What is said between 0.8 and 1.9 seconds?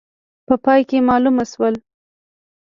کې معلومه شول.